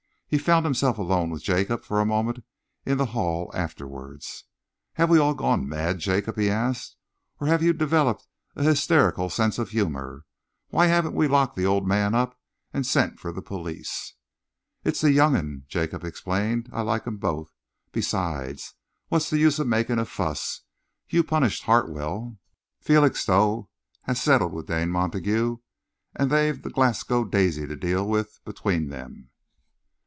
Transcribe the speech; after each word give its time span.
He 0.33 0.37
found 0.37 0.65
himself 0.65 0.97
alone 0.97 1.29
with 1.29 1.43
Jacob 1.43 1.83
for 1.83 1.99
a 1.99 2.05
moment 2.05 2.39
in 2.85 2.97
the 2.97 3.07
hall 3.07 3.51
afterwards. 3.53 4.45
"Have 4.93 5.09
we 5.09 5.19
all 5.19 5.33
gone 5.35 5.67
mad, 5.67 5.99
Jacob?" 5.99 6.37
he 6.39 6.49
asked. 6.49 6.95
"Or 7.41 7.47
have 7.47 7.61
you 7.61 7.73
developed 7.73 8.25
an 8.55 8.63
hysterical 8.63 9.29
sense 9.29 9.59
of 9.59 9.71
humour? 9.71 10.23
Why 10.69 10.87
haven't 10.87 11.15
we 11.15 11.27
locked 11.27 11.57
the 11.57 11.65
old 11.65 11.85
man 11.85 12.15
up 12.15 12.39
and 12.71 12.85
sent 12.85 13.19
for 13.19 13.33
the 13.33 13.41
police?" 13.41 14.13
"It's 14.85 15.01
the 15.01 15.11
young 15.11 15.35
'un," 15.35 15.63
Jacob 15.67 16.05
explained. 16.05 16.69
"I 16.71 16.79
like 16.81 17.05
'em 17.05 17.17
both. 17.17 17.51
Besides, 17.91 18.75
what's 19.09 19.29
the 19.29 19.37
use 19.37 19.59
of 19.59 19.67
making 19.67 19.99
a 19.99 20.05
fuss? 20.05 20.61
You've 21.09 21.27
punished 21.27 21.63
Hartwell, 21.63 22.37
Felixstowe 22.79 23.69
has 24.03 24.21
settled 24.21 24.53
with 24.53 24.67
Dane 24.67 24.91
Montague, 24.91 25.57
and 26.15 26.31
they've 26.31 26.61
the 26.63 26.69
Glasgow 26.69 27.25
Daisy 27.25 27.67
to 27.67 27.75
deal 27.75 28.07
with 28.07 28.39
between 28.45 28.87
them." 28.87 29.27